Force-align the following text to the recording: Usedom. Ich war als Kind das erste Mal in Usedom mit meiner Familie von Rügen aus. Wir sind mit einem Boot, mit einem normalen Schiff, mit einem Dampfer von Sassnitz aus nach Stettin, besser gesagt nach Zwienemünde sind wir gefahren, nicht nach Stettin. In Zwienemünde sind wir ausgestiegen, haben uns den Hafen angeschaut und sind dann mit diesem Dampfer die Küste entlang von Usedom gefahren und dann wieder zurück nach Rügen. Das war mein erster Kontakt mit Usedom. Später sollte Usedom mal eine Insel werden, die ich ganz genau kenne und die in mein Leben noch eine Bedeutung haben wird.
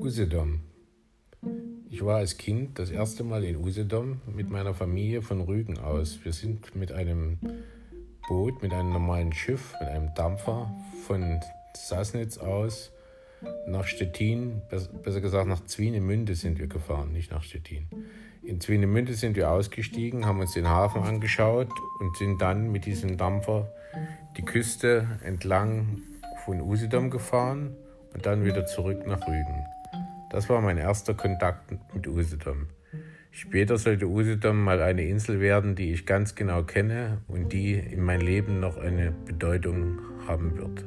Usedom. 0.00 0.60
Ich 1.90 2.04
war 2.04 2.18
als 2.18 2.38
Kind 2.38 2.78
das 2.78 2.90
erste 2.90 3.24
Mal 3.24 3.42
in 3.44 3.56
Usedom 3.56 4.20
mit 4.26 4.48
meiner 4.48 4.72
Familie 4.72 5.22
von 5.22 5.40
Rügen 5.40 5.78
aus. 5.78 6.20
Wir 6.22 6.32
sind 6.32 6.76
mit 6.76 6.92
einem 6.92 7.38
Boot, 8.28 8.62
mit 8.62 8.72
einem 8.72 8.92
normalen 8.92 9.32
Schiff, 9.32 9.74
mit 9.80 9.88
einem 9.88 10.14
Dampfer 10.14 10.72
von 11.06 11.40
Sassnitz 11.74 12.38
aus 12.38 12.92
nach 13.66 13.86
Stettin, 13.86 14.62
besser 15.02 15.20
gesagt 15.20 15.48
nach 15.48 15.64
Zwienemünde 15.64 16.34
sind 16.34 16.58
wir 16.58 16.66
gefahren, 16.68 17.12
nicht 17.12 17.30
nach 17.30 17.42
Stettin. 17.42 17.88
In 18.42 18.60
Zwienemünde 18.60 19.14
sind 19.14 19.36
wir 19.36 19.50
ausgestiegen, 19.50 20.26
haben 20.26 20.40
uns 20.40 20.54
den 20.54 20.68
Hafen 20.68 21.02
angeschaut 21.02 21.70
und 22.00 22.16
sind 22.16 22.40
dann 22.40 22.70
mit 22.70 22.86
diesem 22.86 23.16
Dampfer 23.16 23.72
die 24.36 24.44
Küste 24.44 25.18
entlang 25.24 26.02
von 26.44 26.60
Usedom 26.60 27.10
gefahren 27.10 27.76
und 28.14 28.26
dann 28.26 28.44
wieder 28.44 28.64
zurück 28.66 29.06
nach 29.06 29.26
Rügen. 29.26 29.66
Das 30.30 30.48
war 30.48 30.60
mein 30.60 30.76
erster 30.76 31.14
Kontakt 31.14 31.72
mit 31.94 32.06
Usedom. 32.06 32.66
Später 33.30 33.78
sollte 33.78 34.06
Usedom 34.06 34.62
mal 34.62 34.82
eine 34.82 35.04
Insel 35.04 35.40
werden, 35.40 35.74
die 35.74 35.92
ich 35.92 36.06
ganz 36.06 36.34
genau 36.34 36.64
kenne 36.64 37.22
und 37.28 37.52
die 37.52 37.74
in 37.74 38.02
mein 38.02 38.20
Leben 38.20 38.60
noch 38.60 38.76
eine 38.76 39.12
Bedeutung 39.12 40.00
haben 40.26 40.58
wird. 40.58 40.84